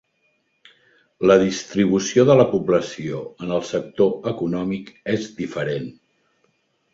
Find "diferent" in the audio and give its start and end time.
5.43-5.87